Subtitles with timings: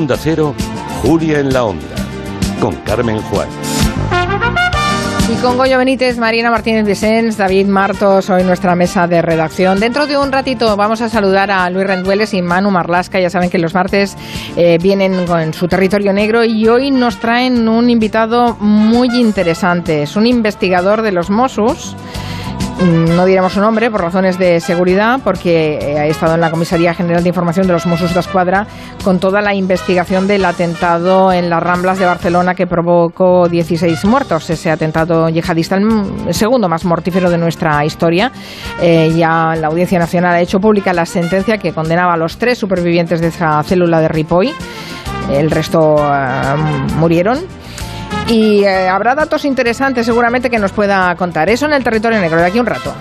[0.00, 0.54] Onda Cero,
[1.02, 1.94] Julia en la Onda,
[2.58, 3.46] con Carmen Juan.
[5.30, 9.78] Y con Goyo Benítez, Marina Martínez Vicens, David Martos, hoy nuestra mesa de redacción.
[9.78, 13.20] Dentro de un ratito vamos a saludar a Luis Rendueles y Manu Marlasca.
[13.20, 14.16] Ya saben que los martes
[14.56, 20.04] eh, vienen con su territorio negro y hoy nos traen un invitado muy interesante.
[20.04, 21.94] Es un investigador de los Mossos
[22.86, 26.94] no diremos su nombre por razones de seguridad, porque eh, ha estado en la Comisaría
[26.94, 28.66] General de Información de los Mossos de Escuadra
[29.04, 34.48] con toda la investigación del atentado en las Ramblas de Barcelona que provocó 16 muertos.
[34.48, 38.32] Ese atentado yihadista, el segundo más mortífero de nuestra historia.
[38.80, 42.56] Eh, ya la Audiencia Nacional ha hecho pública la sentencia que condenaba a los tres
[42.56, 44.50] supervivientes de esa célula de Ripoll.
[45.30, 46.56] El resto eh,
[46.96, 47.38] murieron
[48.30, 51.50] y eh, habrá datos interesantes seguramente que nos pueda contar.
[51.50, 52.94] Eso en el territorio negro de aquí un rato.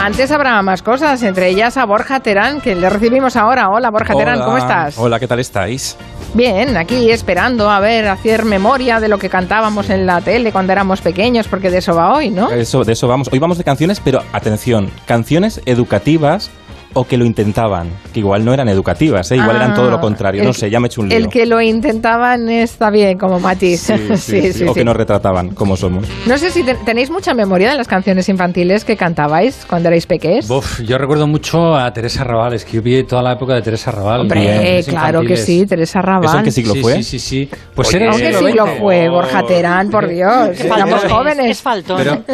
[0.00, 3.68] Antes habrá más cosas, entre ellas a Borja Terán, que le recibimos ahora.
[3.70, 4.96] Hola Borja Terán, ¿cómo estás?
[4.98, 5.96] Hola, ¿qué tal estáis?
[6.32, 10.72] Bien, aquí esperando a ver, hacer memoria de lo que cantábamos en la tele cuando
[10.72, 12.50] éramos pequeños, porque de eso va hoy, ¿no?
[12.50, 13.28] Eso, de eso vamos.
[13.32, 16.50] Hoy vamos de canciones, pero atención, canciones educativas
[16.94, 19.36] o que lo intentaban, que igual no eran educativas, ¿eh?
[19.36, 21.18] igual eran todo lo ah, contrario, no sé, ya me he hecho un lío.
[21.18, 23.92] El que lo intentaban está bien como matiz.
[24.16, 26.06] Sí, sí, o que nos retrataban como somos.
[26.26, 30.48] No sé si tenéis mucha memoria de las canciones infantiles que cantabais cuando erais pequeños.
[30.82, 33.90] yo recuerdo mucho a Teresa Raval, es que yo vi toda la época de Teresa
[33.90, 34.22] Raval.
[34.22, 36.24] Hombre, claro que sí, Teresa Raval.
[36.24, 36.94] ¿Eso en qué siglo fue?
[36.96, 37.50] Sí, sí, sí.
[37.74, 40.58] Pues era ¿En qué siglo fue, Borja Terán, por Dios?
[40.60, 41.50] Éramos jóvenes.
[41.50, 42.24] Es, faltón.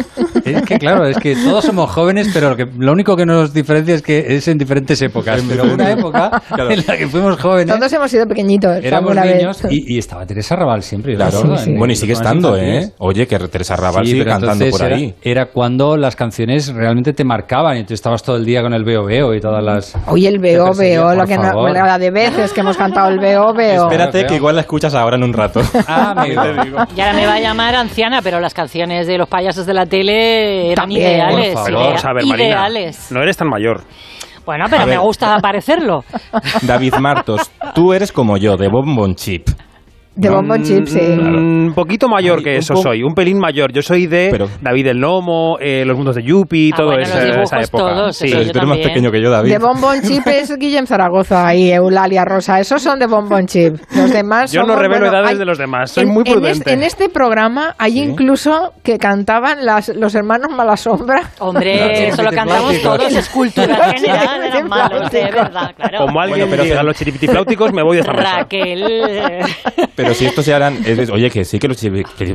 [0.45, 3.53] es que claro, es que todos somos jóvenes, pero lo, que, lo único que nos
[3.53, 7.75] diferencia es que es en diferentes épocas pero una época en la que fuimos jóvenes.
[7.75, 8.83] Todos hemos sido pequeñitos.
[8.83, 11.15] Éramos niños y, estaba Teresa Raval siempre.
[11.15, 11.43] Claro,
[11.77, 12.91] bueno, y sigue estando, ¿eh?
[12.99, 15.15] Oye, que Teresa Raval sigue cantando por ahí.
[15.21, 18.83] Era cuando las canciones realmente te marcaban y tú estabas todo el día con el
[18.83, 19.95] veo veo y todas las.
[20.07, 23.53] Oye, el veo veo, lo que no, la de veces que hemos cantado el veo
[23.53, 23.83] veo.
[23.89, 25.61] Espérate que igual la escuchas ahora en un rato.
[25.87, 26.25] Ah.
[26.27, 29.85] Y ahora me va a llamar anciana, pero las canciones de los payasos de la
[29.85, 31.57] tele eran ideales.
[32.23, 33.11] ideales.
[33.11, 33.81] no eres tan mayor.
[34.45, 36.03] Bueno, pero me gusta parecerlo.
[36.61, 39.47] David Martos, tú eres como yo, de Bonbon Chip.
[40.15, 40.99] De mm, Chip, sí.
[40.99, 43.71] Un poquito mayor que eso soy, un pelín mayor.
[43.73, 47.61] Yo soy de David el Nomo, eh, Los Mundos de Yupi, ah, todo eso, esa
[47.61, 47.83] época.
[47.83, 49.49] Todos, sí, tú eres más pequeño que yo, David.
[49.49, 52.59] De Bonbon Chip es Guillem Zaragoza y Eulalia Rosa.
[52.59, 53.77] Esos son de Bonbon Chip.
[53.95, 56.71] Los demás Yo no revelo edades de los demás, soy muy prudente.
[56.71, 61.31] En, este programa hay incluso que cantaban las, los hermanos Malasombra.
[61.39, 66.05] Hombre, eso lo cantamos todos, es cultura general, eran malos, de verdad, claro.
[66.05, 68.13] Como alguien pero diga los chiripitifláuticos, me voy de esta.
[68.13, 69.43] Raquel...
[70.03, 70.79] Pero si estos eran.
[71.13, 71.77] oye, que sí, que los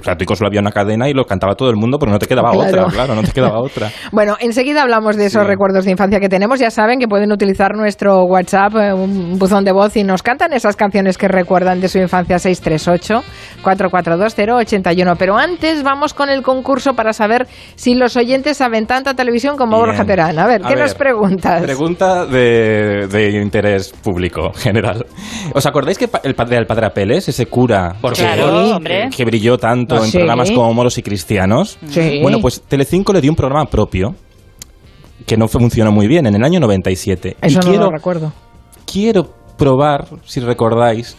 [0.03, 2.53] pláticos solo había una cadena y lo cantaba todo el mundo, pero no te quedaba
[2.53, 3.91] otra, claro, no te quedaba otra.
[4.11, 6.61] bueno, enseguida hablamos de esos recuerdos de infancia que tenemos.
[6.61, 10.55] Ya saben que pueden utilizar nuestro WhatsApp, eh, un buzón de voz, y nos cantan
[10.55, 15.17] esas canciones que recuerdan de su infancia 638-442-081.
[15.19, 19.77] Pero antes vamos con el concurso para saber si los oyentes saben tanta televisión como
[19.77, 20.39] Borja Terán.
[20.39, 21.61] A ver, ¿qué nos preguntas?
[21.63, 25.05] Pregunta de, de, interés público general.
[25.55, 27.45] ¿Os acordáis que el padre del padre Apeles, ese
[28.01, 31.79] por que brilló tanto en programas como Moros y Cristianos.
[32.23, 34.15] Bueno, pues Telecinco le dio un programa propio
[35.27, 37.37] que no funcionó muy bien en el año 97.
[37.41, 38.33] Eso no lo recuerdo.
[38.91, 41.17] Quiero probar, si recordáis,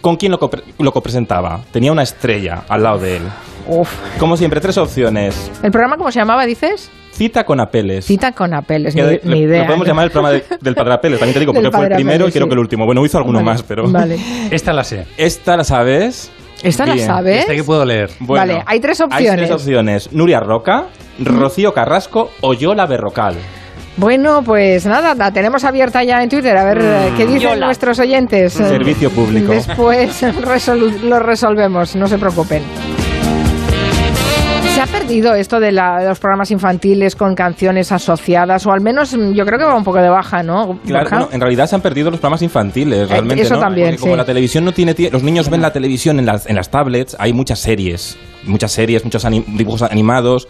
[0.00, 0.38] con quién lo,
[0.78, 1.60] lo presentaba.
[1.72, 3.22] Tenía una estrella al lado de él.
[4.18, 5.50] Como siempre, tres opciones.
[5.62, 6.90] ¿El programa cómo se llamaba, dices?
[7.12, 8.06] Cita con Apeles.
[8.06, 9.60] Cita con Apeles, ni, idea.
[9.60, 12.26] Lo podemos llamar el programa del Padre Apeles, también te digo, porque fue el primero
[12.26, 12.86] y creo que el último.
[12.86, 13.90] Bueno, hizo alguno más, pero...
[13.90, 14.18] Vale.
[14.50, 15.06] Esta la sé.
[15.16, 16.32] Esta la sabes.
[16.62, 17.40] ¿Esta la sabes?
[17.40, 18.10] Esta que puedo leer.
[18.20, 19.30] vale, hay tres opciones.
[19.30, 20.12] Hay tres opciones.
[20.12, 20.86] Nuria Roca,
[21.18, 23.34] Rocío Carrasco o Yola Berrocal.
[23.96, 27.16] Bueno, pues nada, la tenemos abierta ya en Twitter, a ver mm.
[27.16, 28.54] qué dicen nuestros oyentes.
[28.54, 29.52] Servicio público.
[29.52, 30.22] Después
[31.02, 32.62] lo resolvemos, no se preocupen.
[34.92, 39.58] Perdido esto de, los programas infantiles con canciones asociadas, o al menos mm, yo creo
[39.58, 40.78] que va un poco de baja, ¿no?
[40.86, 43.42] Claro, en realidad se han perdido los programas infantiles, eh, realmente.
[43.42, 43.96] eso también.
[43.96, 44.94] como la televisión no tiene.
[45.10, 49.02] Los niños ven la televisión en las, en las tablets, hay muchas series, muchas series,
[49.04, 50.46] muchos dibujos animados,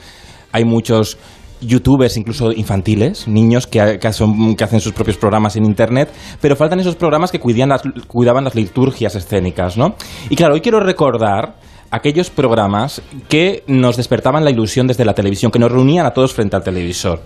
[0.50, 1.18] hay muchos
[1.60, 6.10] youtubers incluso infantiles, niños que, que, hacen sus propios programas en internet,
[6.40, 9.94] pero faltan esos programas que las, cuidaban las liturgias escénicas, ¿no?
[10.28, 11.54] Y claro, hoy quiero recordar
[11.92, 16.32] aquellos programas que nos despertaban la ilusión desde la televisión, que nos reunían a todos
[16.32, 17.20] frente al televisor.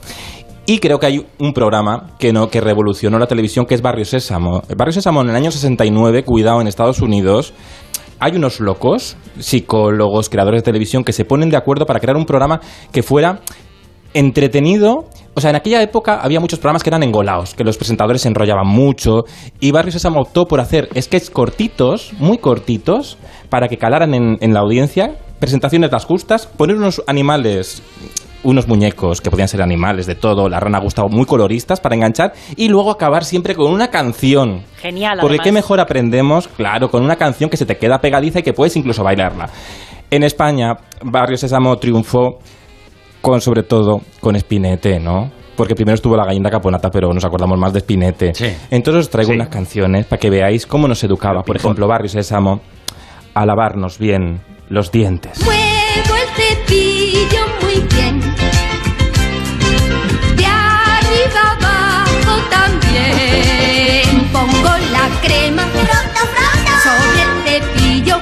[0.67, 4.05] Y creo que hay un programa que no que revolucionó la televisión que es Barrio
[4.05, 4.63] Sésamo.
[4.77, 7.55] Barrio Sésamo en el año 69, cuidado en Estados Unidos,
[8.19, 12.25] hay unos locos, psicólogos, creadores de televisión que se ponen de acuerdo para crear un
[12.25, 12.61] programa
[12.91, 13.41] que fuera
[14.15, 15.05] entretenido,
[15.35, 18.29] o sea, en aquella época había muchos programas que eran engolados, que los presentadores se
[18.29, 19.25] enrollaban mucho,
[19.61, 24.55] y Barrio Sésamo optó por hacer sketches cortitos, muy cortitos, para que calaran en, en
[24.55, 27.83] la audiencia, presentaciones las justas, poner unos animales
[28.47, 32.33] unos muñecos que podían ser animales de todo, la rana gustado, muy coloristas para enganchar
[32.55, 34.63] y luego acabar siempre con una canción.
[34.77, 35.19] Genial.
[35.21, 38.53] Porque qué mejor aprendemos, claro, con una canción que se te queda pegadiza y que
[38.53, 39.49] puedes incluso bailarla.
[40.11, 42.39] En España, Barrio Sésamo triunfó
[43.21, 45.33] con sobre todo con Spinete, ¿no?
[45.57, 48.33] Porque primero estuvo la gallina caponata, pero nos acordamos más de Spinete.
[48.71, 51.43] Entonces os traigo unas canciones para que veáis cómo nos educaba.
[51.43, 52.61] Por ejemplo, Barrio Sésamo,
[53.37, 54.41] a lavarnos bien
[54.71, 55.45] los dientes.
[55.45, 58.19] Muevo el cepillo muy bien.
[60.37, 64.27] De arriba abajo también.
[64.33, 65.65] Pongo la crema
[66.83, 68.17] sobre el cepillo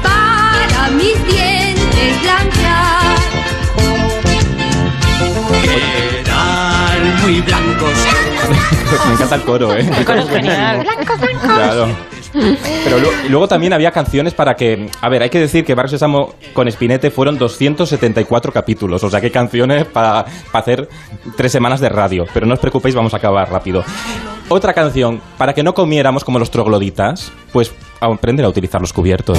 [0.00, 3.18] para mis dientes blanquear.
[6.22, 7.98] Eran muy blancos.
[9.08, 9.90] Me encanta el coro, ¿eh?
[9.98, 10.86] El coro es genial.
[11.42, 12.17] Claro.
[12.84, 14.88] Pero y luego también había canciones para que...
[15.00, 19.02] A ver, hay que decir que Barrio Sésamo con Spinete fueron 274 capítulos.
[19.04, 20.88] O sea, que canciones para, para hacer
[21.36, 22.26] tres semanas de radio.
[22.32, 23.84] Pero no os preocupéis, vamos a acabar rápido.
[24.50, 29.38] Otra canción, para que no comiéramos como los trogloditas, pues aprender a utilizar los cubiertos.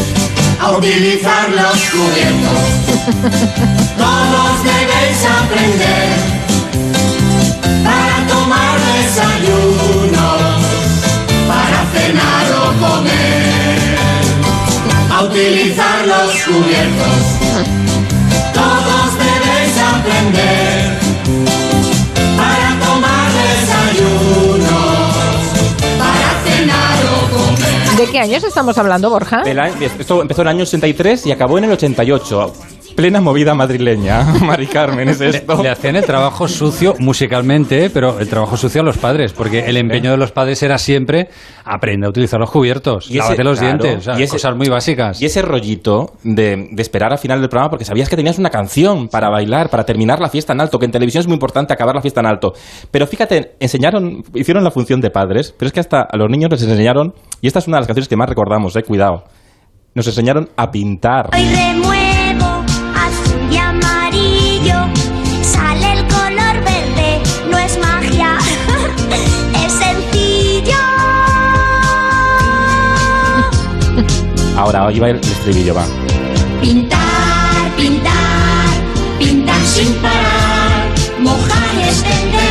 [0.59, 2.59] A utilizar los cubiertos.
[3.97, 6.38] Todos debéis aprender.
[15.19, 17.17] A utilizar los cubiertos.
[18.53, 20.97] Todos debéis aprender.
[22.37, 24.79] Para tomar desayuno.
[25.97, 27.97] Para cenar o comer.
[27.97, 29.41] ¿De qué años estamos hablando, Borja?
[29.45, 32.53] El año- esto empezó en el año 83 y acabó en el 88.
[32.99, 34.23] Plena movida madrileña.
[34.45, 35.55] Mari Carmen, es esto.
[35.55, 39.59] Le, le hacían el trabajo sucio musicalmente, pero el trabajo sucio a los padres, porque
[39.69, 41.29] el empeño de los padres era siempre
[41.63, 44.33] aprende a utilizar los cubiertos, Y ese- lávate los claro, dientes, o sea, y ese-
[44.33, 45.21] cosas muy básicas.
[45.21, 48.49] Y ese rollito de, de esperar al final del programa porque sabías que tenías una
[48.49, 51.71] canción para bailar, para terminar la fiesta en alto, que en televisión es muy importante
[51.71, 52.51] acabar la fiesta en alto.
[52.91, 56.51] Pero fíjate, enseñaron, hicieron la función de padres, pero es que hasta a los niños
[56.51, 59.23] les enseñaron, y esta es una de las canciones que más recordamos, eh, cuidado,
[59.95, 61.29] nos enseñaron a pintar.
[61.33, 61.45] Hoy
[74.59, 75.85] Ahora, ahí va el estribillo, va.
[76.59, 76.99] Pintar,
[77.77, 78.67] pintar,
[79.17, 80.93] pintar sin parar.
[81.17, 82.48] Mojar y extender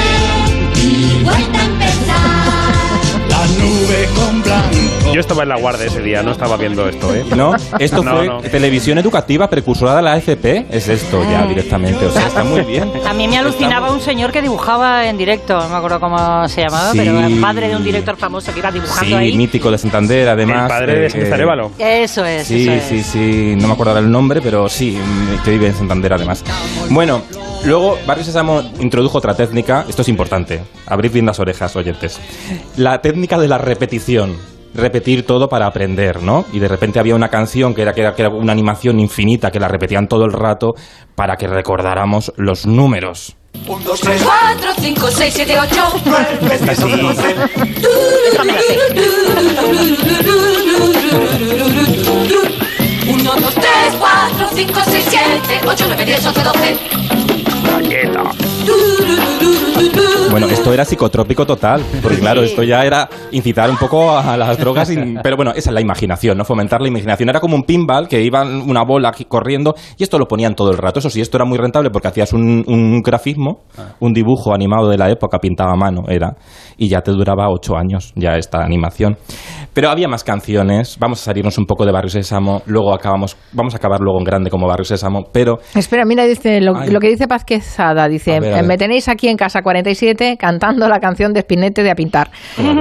[5.12, 7.24] Yo estaba en la guardia ese día, no estaba viendo esto, ¿eh?
[7.34, 7.54] ¿No?
[7.78, 8.40] Esto No, fue no.
[8.42, 10.66] televisión educativa precursora de la AFP.
[10.70, 12.04] Es esto ya directamente.
[12.06, 12.90] O sea, está muy bien.
[13.06, 16.60] A mí me alucinaba un señor que dibujaba en directo, no me acuerdo cómo se
[16.62, 16.98] llamaba, Sí.
[16.98, 19.36] pero el padre de un director famoso que iba dibujando Sí, ahí.
[19.36, 20.62] mítico de Santander, además.
[20.64, 21.70] El padre de eh, Sánchez eh, Arévalo.
[21.78, 22.82] Eso es, Sí, eso es.
[22.84, 24.98] sí, sí, no me acuerdo ahora el nombre, pero sí,
[25.44, 26.44] que vive en Santander además.
[26.90, 27.22] Bueno,
[27.64, 32.20] luego Barrio Sésamo introdujo otra técnica, esto es importante, abrid bien las orejas, oyentes.
[32.76, 34.57] La técnica de la repetición.
[34.74, 36.44] Repetir todo para aprender, ¿no?
[36.52, 39.50] Y de repente había una canción que era, que era, que era una animación infinita
[39.50, 40.74] que la repetían todo el rato
[41.14, 43.34] para que recordáramos los números.
[43.66, 44.22] Un, dos, tres.
[44.22, 45.92] 4, 5, 6, 7, 8.
[46.52, 46.82] Esta sí.
[48.30, 48.68] Esta me la sé.
[53.08, 53.64] 1, 2, 3,
[53.98, 56.78] 4, 5, 6, 7, 8, 9, 10, 11, 12.
[60.30, 64.58] Bueno, esto era psicotrópico total, porque claro, esto ya era incitar un poco a las
[64.58, 66.44] drogas, y- pero bueno, esa es la imaginación, ¿no?
[66.44, 67.28] Fomentar la imaginación.
[67.30, 70.70] Era como un pinball que iba una bola aquí corriendo y esto lo ponían todo
[70.70, 70.98] el rato.
[70.98, 73.60] Eso sí, esto era muy rentable porque hacías un, un grafismo,
[74.00, 76.36] un dibujo animado de la época, pintado a mano era,
[76.76, 79.16] y ya te duraba ocho años ya esta animación.
[79.78, 83.74] Pero había más canciones, vamos a salirnos un poco de Barrio Sésamo, luego acabamos, vamos
[83.74, 87.28] a acabar luego en grande como Barrio Sésamo, pero Espera, mira, dice lo, que dice
[87.28, 88.64] Paz Quesada, dice, A ver, a ver.
[88.66, 92.28] me tenéis aquí en casa 47 cantando la canción de Spinette de A Pintar.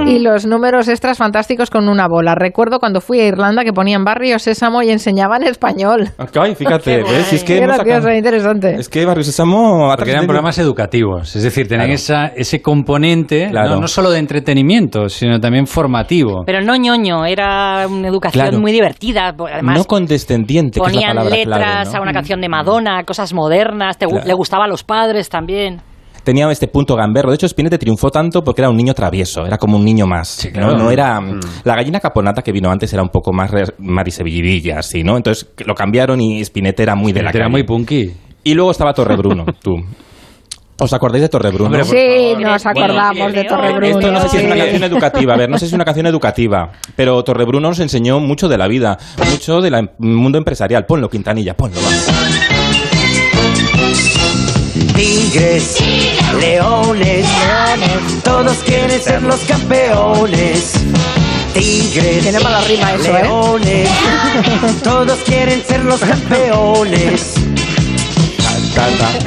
[0.08, 2.34] Y los números extras fantásticos con una bola.
[2.34, 6.08] Recuerdo cuando fui a Irlanda que ponían Barrio Sésamo y enseñaban español.
[6.34, 7.26] Ay, fíjate, Qué ¿ves?
[7.26, 8.74] Si es que sacado- interesante.
[8.74, 9.88] Es que Barrio Sésamo...
[9.96, 11.94] Porque eran programas educativos, es decir, tenían Claro.
[11.94, 13.76] esa, ese componente Claro.
[13.76, 16.42] no, no solo de entretenimiento, sino también formativo.
[16.44, 18.60] Pero no ñoño, era una educación Claro.
[18.60, 19.34] muy divertida.
[19.52, 21.98] Además, no condescendiente, que es la ponían letras clave, ¿no?
[21.98, 24.26] a una canción de Madonna, cosas modernas, te Claro.
[24.26, 25.80] le gustaba a los padres también.
[26.24, 27.30] Tenía este punto gamberro.
[27.30, 30.44] De hecho, Spinette triunfó tanto porque era un niño travieso, era como un niño más.
[30.46, 30.52] ¿no?
[30.52, 30.76] claro.
[30.78, 34.78] No era mm, la gallina caponata que vino antes era un poco más re- marisevillidilla,
[34.80, 35.16] así, ¿no?
[35.16, 37.50] Entonces lo cambiaron y Spinette era muy de la Era calle.
[37.50, 38.10] muy punky.
[38.44, 39.74] Y luego estaba Torrebruno, tú.
[40.80, 41.84] ¿Os acordáis de Torrebruno?
[41.84, 43.86] sí, nos acordamos de Torrebruno.
[43.86, 45.84] Esto no sé si es una canción educativa, a ver, no sé si es una
[45.84, 48.96] canción educativa, pero Torrebruno nos enseñó mucho de la vida,
[49.30, 50.86] mucho del mundo empresarial.
[50.86, 51.88] Ponlo, Quintanilla, ponlo, va.
[54.94, 55.78] Tigres,
[56.40, 57.26] leones,
[58.22, 60.74] todos quieren ser los campeones.
[61.54, 63.22] Tigres, Tiene mala rima eso, ¿eh?
[63.22, 63.88] leones,
[64.84, 67.34] todos quieren ser los campeones.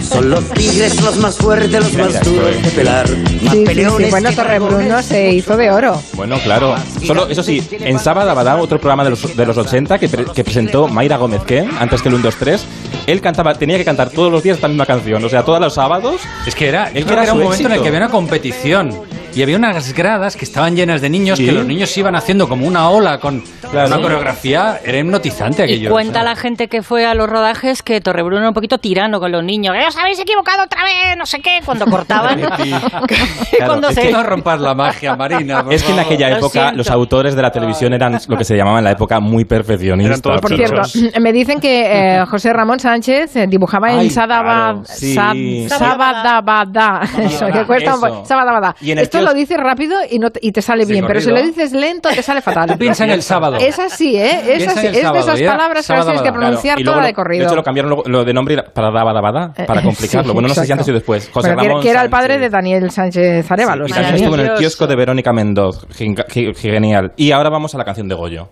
[0.07, 3.09] Son los tigres los más fuertes, los Mira, más mira, duros de pelar.
[3.09, 3.63] Más Sí, sí, sí.
[3.65, 6.01] peleones Bueno, Torrebruno se hizo de oro.
[6.13, 6.75] Bueno, claro.
[7.05, 10.25] Solo, eso sí, en Sábado Abadá, otro programa de los, de los 80 que, pre-
[10.25, 12.65] que presentó Mayra Gómez Ken, antes que el 1, 2, 3,
[13.07, 15.23] él cantaba, tenía que cantar todos los días esta misma canción.
[15.23, 16.21] O sea, todos los sábados.
[16.45, 18.91] Es que era, que era era un momento en el que había una competición.
[19.33, 21.45] Y había unas gradas que estaban llenas de niños, Sí.
[21.45, 23.87] que los niños iban haciendo como una ola con Claro.
[23.87, 24.79] una coreografía.
[24.83, 25.91] Era hipnotizante Y aquello.
[25.91, 26.31] cuenta o sea.
[26.31, 29.43] la gente que fue a los rodajes que Torrebruno era un poquito tirano con los
[29.43, 29.75] niños.
[29.75, 31.15] ¡Eh, os habéis equivocado otra vez!
[31.17, 31.59] No sé qué.
[31.63, 32.41] Cuando cortaban.
[33.65, 34.01] cuando es se...
[34.03, 35.63] que- No rompas la magia, Marina.
[35.63, 36.77] por Es que en aquella Lo época siento.
[36.77, 40.19] los autores de la televisión eran lo que se llamaba en la época muy perfeccionistas.
[40.19, 40.81] Eran todos Por cierto,
[41.21, 45.15] me dicen que eh, José Ramón Sánchez eh, dibujaba Ay, en Sadaba, claro, sí.
[45.15, 47.01] Sab- Sabadabada.
[47.19, 48.25] Eso, que cuesta Eso.
[48.25, 48.75] Sabadabada.
[48.81, 51.05] Y en el Esto lo dices rápido y, no te, y te sale Sí, bien,
[51.07, 51.41] pero si corrido.
[51.45, 52.69] lo dices lento te sale fatal.
[52.71, 53.57] Tú piensa en el sábado.
[53.57, 54.55] Es así, ¿eh?
[54.55, 57.07] Es, así, es de esas palabras que las tienes que pronunciar y luego toda lo-
[57.07, 57.39] de corrido.
[57.41, 60.29] De hecho, lo cambiaron lo, lo de nombre para Daba Daba Da, para Eh, complicarlo.
[60.29, 60.73] sí, bueno, no sé si exacto.
[60.81, 61.29] antes y después.
[61.33, 62.41] José Bueno, que- Ramón que era el padre Sánchez.
[62.51, 63.87] de Daniel Sánchez Arevalo.
[63.87, 65.87] Y o sea, también estuvo en el kiosco de Verónica Mendoz.
[65.91, 67.13] Gen- ge- Genial.
[67.17, 68.49] Y ahora vamos a la canción de Goyo.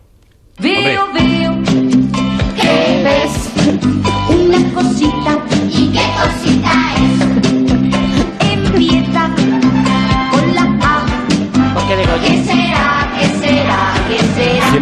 [0.60, 1.06] Veo,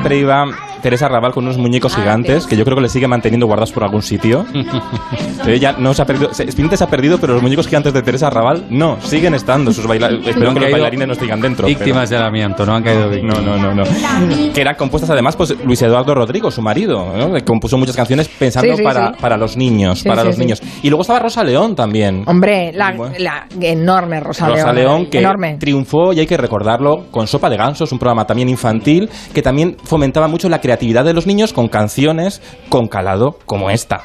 [0.07, 0.45] será?
[0.87, 3.73] Teresa Raval con unos muñecos Ah, gigantes que yo creo que le sigue manteniendo guardados
[3.73, 4.45] por algún sitio.
[5.45, 6.29] Ella no se ha perdido.
[6.31, 9.71] Spinetta se ha perdido, pero los muñecos gigantes de Teresa Raval no, siguen estando.
[9.73, 11.67] Sus baila- Espero han que los caído bailarines no sigan dentro.
[11.67, 13.41] pero- Víctimas del amianto, no han caído víctimas.
[13.41, 14.53] No, no, no, no.
[14.53, 17.33] Que eran compuestas además, pues Luis Eduardo Rodrigo, su marido, ¿no?
[17.33, 19.13] Que compuso muchas canciones pensando Sí, sí, para, sí.
[19.21, 20.41] para los niños, Sí, para sí, los sí.
[20.41, 20.61] niños.
[20.83, 22.23] Y luego estaba Rosa León también.
[22.27, 23.15] Hombre, la, Bueno.
[23.19, 25.57] la enorme Rosa, Rosa León, que enorme.
[25.59, 29.75] triunfó, y hay que recordarlo, con Sopa de Gansos, un programa también infantil, que también
[29.83, 34.03] fomentaba mucho la creatividad de los niños con canciones con calado como esta.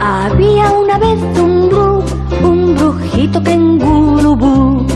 [0.00, 2.04] Había una vez un bru,
[2.42, 4.86] un brujito que en Gurubú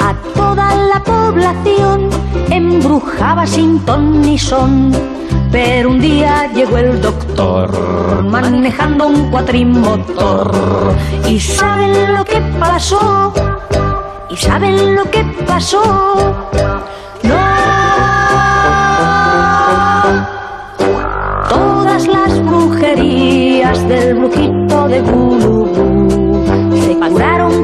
[0.00, 2.10] a toda la población
[2.50, 4.92] embrujaba sin ton ni son.
[5.50, 10.52] Pero un día llegó el doctor manejando un cuatrimotor.
[11.26, 13.32] ¿Y saben lo que pasó?
[14.28, 15.82] ¿Y saben lo que pasó?
[17.24, 17.79] No.
[22.90, 26.44] Brujerías del brujito de Gulubú
[26.82, 27.59] se curaron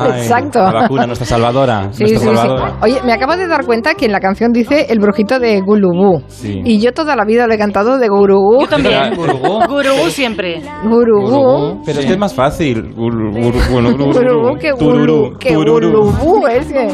[0.00, 0.60] Ay, Exacto.
[0.60, 1.88] La vacuna, nuestra salvadora.
[1.98, 2.36] Sí, nuestra sí, sí.
[2.36, 2.78] salvadora.
[2.82, 6.22] Oye, me acabo de dar cuenta que en la canción dice el brujito de Gulubú.
[6.28, 6.60] Sí.
[6.64, 8.60] Y yo toda la vida lo he cantado de Gurugú.
[8.62, 9.14] Yo también.
[9.16, 9.60] Gurugú.
[9.68, 10.62] Gurugú siempre.
[10.84, 11.82] Gurugú.
[11.84, 12.92] Pero es que es más fácil.
[12.94, 15.54] Gurugú que Gulu- que.
[15.54, 16.88] Gulubú, es que...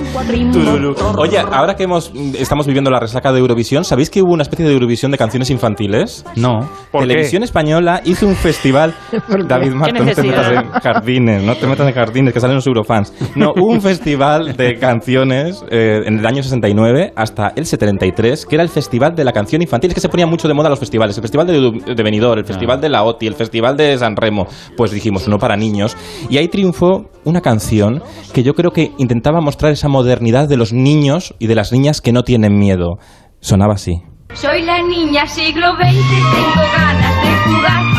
[1.18, 4.64] Oye, ahora que hemos, estamos viviendo la resaca de Eurovisión, ¿sabéis que hubo una especie
[4.66, 6.24] de Eurovisión de canciones infantiles?
[6.36, 6.60] No.
[6.90, 7.08] ¿Por qué?
[7.08, 8.94] Televisión Española hizo un festival.
[9.48, 12.66] David Marto, no te metas en jardines, no te metas en jardines, que salen los
[12.66, 12.93] eurofans.
[13.36, 18.56] No, hubo un festival de canciones eh, en el año 69 hasta el 73, que
[18.56, 19.90] era el festival de la canción infantil.
[19.90, 21.16] Es que se ponían mucho de moda los festivales.
[21.16, 24.46] El festival de, de Benidorm, el festival de la OTI, el festival de San Remo.
[24.76, 25.96] Pues dijimos, uno para niños.
[26.28, 30.72] Y ahí triunfó una canción que yo creo que intentaba mostrar esa modernidad de los
[30.72, 32.98] niños y de las niñas que no tienen miedo.
[33.40, 34.02] Sonaba así.
[34.34, 37.93] Soy la niña siglo XX, tengo ganas de jugar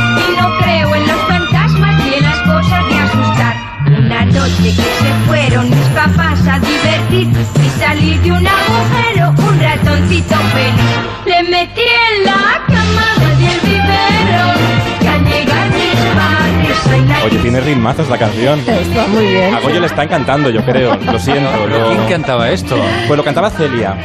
[17.86, 18.60] Ritmazos la canción.
[18.68, 19.54] Está muy bien.
[19.54, 20.96] A Goyo le está encantando, yo creo.
[20.96, 21.68] Lo siento.
[21.68, 22.76] lo- ¿Quién cantaba esto?
[23.08, 23.96] Pues lo cantaba Celia.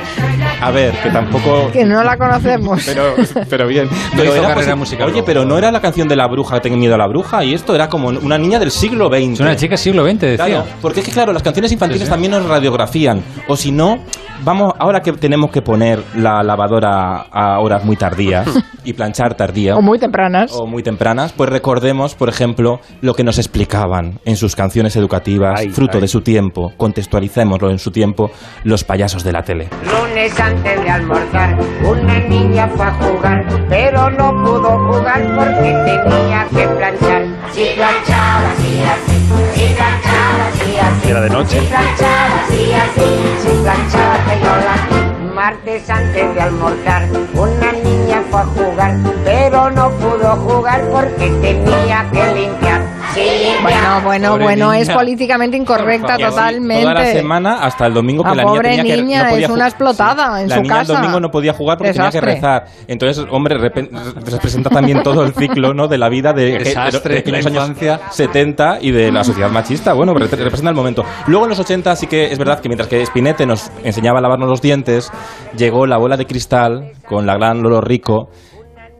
[0.62, 1.70] A ver, que tampoco.
[1.72, 2.82] Que no la conocemos.
[2.84, 3.14] Pero,
[3.48, 3.88] pero bien.
[4.14, 6.94] No hizo carrera musical Oye, pero no era la canción de la bruja, tengo miedo
[6.94, 9.32] a la bruja, y esto era como una niña del siglo XX.
[9.34, 10.46] Es una chica siglo XX, decía.
[10.46, 12.10] Claro, porque es que claro, las canciones infantiles Sí, sí.
[12.10, 13.22] también nos radiografían.
[13.48, 13.98] O si no,
[14.44, 18.46] vamos, ahora que tenemos que poner la lavadora a horas muy tardías
[18.84, 19.76] y planchar tardía.
[19.76, 20.52] O muy tempranas.
[20.52, 25.60] o muy tempranas, pues recordemos, por ejemplo, lo que nos explicaban en sus canciones educativas,
[25.60, 26.02] Ay, fruto ay.
[26.02, 28.30] de su tiempo, contextualicémoslo en su tiempo,
[28.64, 29.68] los payasos de la tele.
[29.84, 35.70] Lunes a antes de almorzar, una niña fue a jugar, pero no pudo jugar porque
[35.84, 37.22] tenía que planchar.
[37.52, 39.16] Si planchaba, así, así,
[39.54, 41.10] si planchaba, así, así.
[41.10, 41.60] Era de noche.
[41.60, 43.08] Si planchaba, así, así,
[43.42, 49.70] si planchaba, que yo la martes antes de almorzar, una niña fue a jugar, pero
[49.70, 52.99] no pudo jugar porque tenía que limpiar.
[53.14, 54.80] Bueno, bueno, Pobre bueno, niña.
[54.80, 56.82] es políticamente incorrecta totalmente.
[56.82, 59.30] Toda la semana hasta el domingo que La la niña pobre tenía que niña no
[59.30, 60.92] podía es una explotada en la su niña casa.
[60.92, 62.20] el domingo no podía jugar porque Desastre.
[62.20, 62.64] tenía que rezar.
[62.86, 65.88] Entonces, hombre, representa también todo el ciclo ¿no?
[65.88, 68.00] de la vida de, de- Desastre, de- de los la años infancia.
[68.10, 69.92] 70 y de la sociedad machista.
[69.92, 71.04] Bueno, re- representa el momento.
[71.26, 74.22] Luego en los 80 sí que es verdad que mientras que Spinette nos enseñaba a
[74.22, 75.10] lavarnos los dientes,
[75.56, 78.28] llegó la bola de cristal con la gran Lolo Rico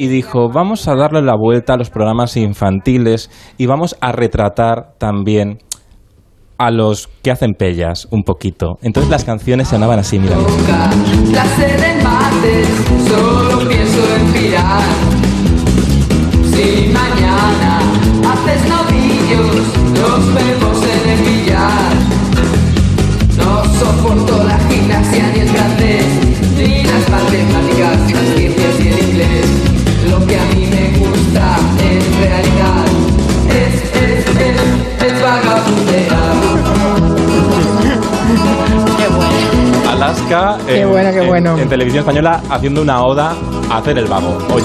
[0.00, 4.94] y dijo, vamos a darle la vuelta a los programas infantiles y vamos a retratar
[4.96, 5.58] también
[6.56, 8.78] a los que hacen pellas un poquito.
[8.80, 10.38] Entonces las canciones sonaban así, mira.
[41.70, 43.34] Televisión española haciendo una oda
[43.70, 44.36] a hacer el vago.
[44.52, 44.64] Oye,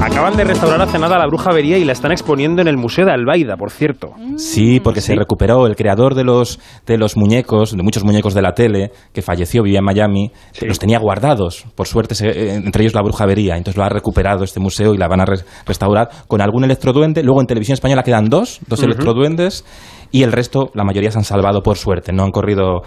[0.00, 3.06] Acaban de restaurar hace nada la bruja avería y la están exponiendo en el Museo
[3.06, 4.10] de Albaida, por cierto.
[4.36, 8.42] sí, porque se recuperó el creador de los de los muñecos, de muchos muñecos de
[8.42, 11.64] la tele, que falleció, vivía en Miami, los tenía guardados.
[11.74, 13.56] Por suerte, se- eh, entre ellos la bruja avería.
[13.56, 17.22] Entonces lo ha recuperado este museo y la van a re- restaurar con algún electroduende.
[17.22, 19.64] Luego en televisión española quedan dos, dos electroduendes
[20.12, 22.12] y el resto, la mayoría se han salvado por suerte.
[22.12, 22.82] No han corrido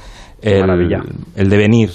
[1.35, 1.89] el devenir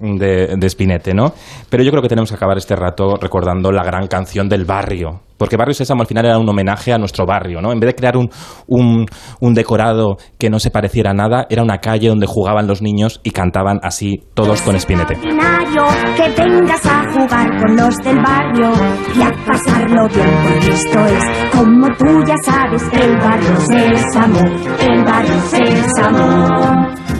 [0.00, 1.32] de, de ¿no?
[1.68, 5.20] Pero yo creo que tenemos que acabar este rato recordando la gran canción del barrio.
[5.36, 7.72] Porque Barrio Sésamo al final era un homenaje a nuestro barrio, ¿no?
[7.72, 8.28] En vez de crear un,
[8.66, 9.06] un,
[9.40, 13.20] un decorado que no se pareciera a nada, era una calle donde jugaban los niños
[13.22, 15.84] y cantaban así todos con ordinario
[16.16, 18.72] que vengas a jugar con los del barrio
[19.16, 19.30] y a
[20.68, 21.24] esto es
[21.56, 24.40] como tú ya sabes el barrio Sésamo,
[24.80, 27.19] el barrio Sésamo.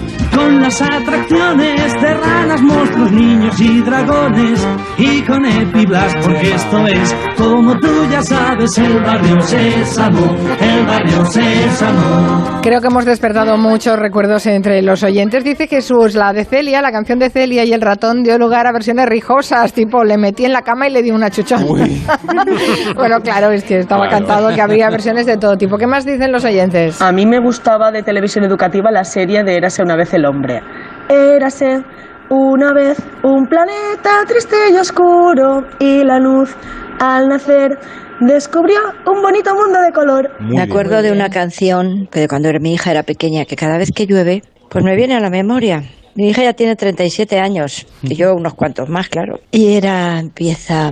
[0.71, 4.65] Las atracciones de ranas, monstruos, niños y dragones.
[4.99, 11.25] Y con Epiblas, porque esto es, como tú ya sabes, el barrio Sésamo, el barrio
[11.25, 12.61] Sésamo.
[12.63, 15.43] Creo que hemos despertado muchos recuerdos entre los oyentes.
[15.43, 18.73] Dice Jesús, la de Celia, la canción de Celia y el ratón dio lugar a
[18.73, 21.67] versiones rijosas, tipo le metí en la cama y le di una chuchón.
[22.95, 24.25] bueno, claro, es que estaba Claro.
[24.27, 25.79] cantado que habría versiones de todo tipo.
[25.79, 27.03] ¿Qué más dicen los oyentes?
[27.03, 30.60] A mí me gustaba de televisión educativa la serie de Érase una vez el hombre.
[31.09, 31.83] Érase
[32.29, 36.55] una vez un planeta triste y oscuro y la luz
[37.01, 37.79] al nacer
[38.21, 40.31] descubrió un bonito mundo de color.
[40.41, 43.79] me acuerdo de una canción que de cuando era- mi hija era pequeña, que cada
[43.79, 45.83] vez que llueve, pues me viene a la memoria.
[46.15, 49.39] Mi hija ya tiene 37 años, y yo unos cuantos más, claro.
[49.53, 50.91] Y era, empieza,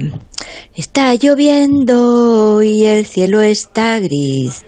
[0.75, 4.65] está lloviendo y el cielo está gris.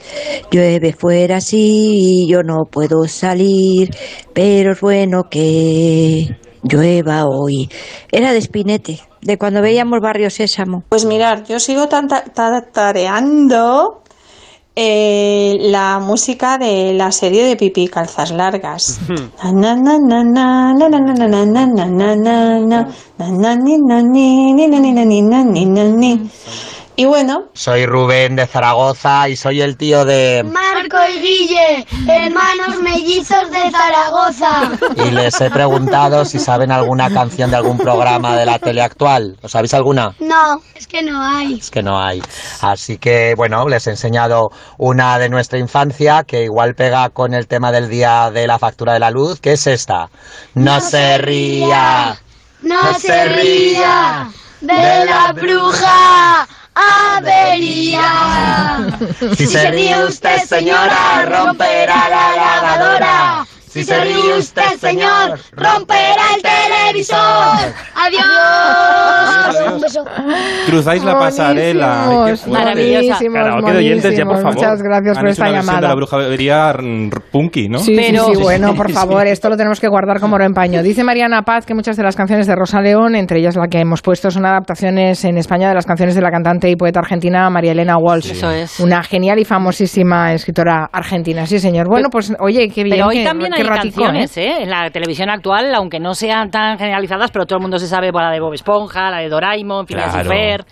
[0.51, 3.91] Llueve fuera sí y yo no puedo salir,
[4.35, 7.69] pero es bueno que llueva hoy.
[8.11, 10.83] Era de Spinete, de cuando veíamos Barrio Sésamo.
[10.89, 14.03] Pues mirar, yo sigo tanta- tarareando
[14.83, 18.99] eh, la música de la serie de Pipí Calzas Largas.
[27.01, 27.45] Y bueno.
[27.55, 30.45] Soy Rubén de Zaragoza y soy el tío de...
[30.45, 34.73] Marco y Guille, hermanos mellizos de Zaragoza.
[34.97, 39.39] Y les he preguntado si saben alguna canción de algún programa de la tele actual.
[39.41, 40.15] ¿Os sabéis alguna?
[40.21, 41.55] No, es que no hay.
[41.55, 42.23] Es que no hay.
[42.61, 47.47] Así que bueno, les he enseñado una de nuestra infancia que igual pega con el
[47.47, 50.11] tema del día de la factura de la luz, que es esta.
[50.53, 52.21] No, no se ría.
[52.61, 54.29] No se ría
[54.61, 58.03] de la bruja avería.
[59.37, 63.47] Si se ríe usted, señora, romperá la lavadora.
[63.71, 67.73] Si se ríe usted, señor, romperá el televisor.
[67.95, 69.73] Adiós.
[69.75, 70.05] Un beso.
[70.67, 72.27] Cruzáis la pasarela.
[72.27, 72.35] Ay,
[73.19, 74.55] qué Karaoke de oyentes, ya, por favor.
[74.55, 75.81] Muchas gracias Han por esta llamada.
[75.81, 77.79] de la brujería mm, punky, ¿no?
[77.79, 80.83] Sí, sí, sí, bueno, por favor, esto lo tenemos que guardar como oro en paño.
[80.83, 83.79] Dice Mariana Paz que muchas de las canciones de Rosa León, entre ellas la que
[83.79, 87.49] hemos puesto, son adaptaciones en España de las canciones de la cantante y poeta argentina
[87.51, 88.33] María Elena Walsh.
[88.33, 88.81] Eso es.
[88.81, 91.87] Una genial y famosísima escritora argentina, sí, señor.
[91.89, 92.97] Bueno, pues oye, qué bien.
[92.97, 94.63] Pero hoy que- también qué qué ratico, canciones, ¿eh?
[94.63, 98.13] En la televisión actual, aunque no sean tan generalizadas, pero todo el mundo se sabe
[98.13, 100.31] por la de Bob Esponja, la de Doraemon, Phineas y Claro.
[100.31, 100.65] Fer.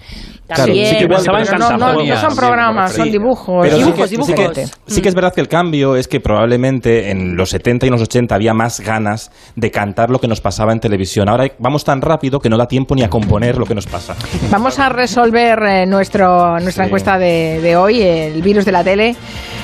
[0.49, 0.87] Claro, También.
[0.87, 3.67] sí que igual Pero no, no, no son programas, son dibujos.
[3.67, 4.71] Pero sí dibujos, que, sí, que, dibujos.
[4.87, 7.93] sí que es verdad que el cambio es que probablemente en los 70 y en
[7.93, 11.29] los 80 había más ganas de cantar lo que nos pasaba en televisión.
[11.29, 14.15] Ahora vamos tan rápido que no da tiempo ni a componer lo que nos pasa.
[14.51, 16.89] Vamos a resolver eh, nuestro, nuestra Sí.
[16.89, 19.17] encuesta de, de hoy, el virus de la tele.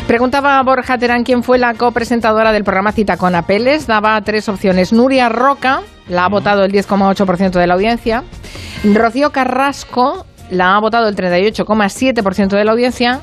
[0.06, 3.86] Preguntaba Borja Terán quién fue la copresentadora del programa Cita con Apeles.
[3.86, 4.92] Daba tres opciones.
[4.92, 8.22] Nuria Roca, la ha votado el 10,8% de la audiencia.
[8.84, 13.20] Rocío Carrasco, la ha votado el 38,7% de la audiencia.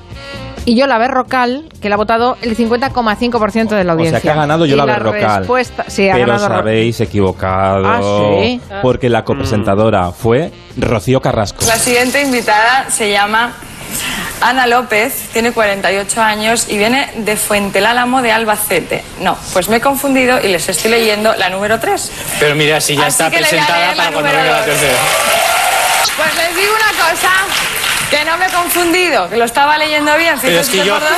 [0.65, 4.19] Y Yola Berrocal, que la ha votado el 50,5% de la O audiencia.
[4.19, 5.37] sea que ha ganado yo Y la Berrocal.
[5.39, 7.83] respuesta- sí, ha Pero ganado os habéis equivocado.
[7.87, 7.99] Ah,
[8.41, 8.59] ¿sí?
[8.81, 11.63] Porque la copresentadora fue Rocío Carrasco.
[11.67, 13.51] La siguiente invitada se llama
[14.41, 19.03] Ana López, tiene 48 años y viene de Fuentelálamo de Albacete.
[19.19, 22.11] No, pues me he confundido y les estoy leyendo la número 3.
[22.39, 24.97] Pero mira, si ya Así está presentada para cuando venga la tercera.
[26.17, 27.29] Pues les digo una cosa,
[28.09, 30.35] que no me he confundido, que lo estaba leyendo bien.
[30.41, 30.97] Pero es que yo-.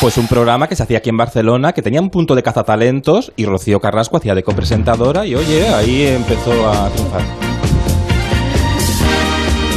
[0.00, 3.32] Pues un programa que se hacía aquí en Barcelona, que tenía un punto de cazatalentos
[3.36, 7.49] y Rocío Carrasco hacía de copresentadora y oye, ahí empezó a triunfar.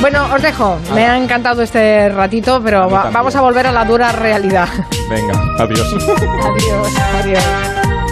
[0.03, 0.77] Bueno, os dejo.
[0.93, 4.67] Me ha encantado este ratito, pero va- vamos a volver a la dura realidad.
[5.09, 5.87] Venga, adiós.
[6.03, 6.87] adiós,
[7.21, 7.72] adiós.